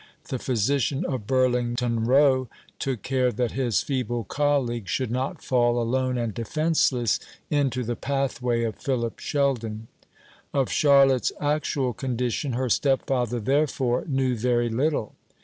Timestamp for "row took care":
2.05-3.31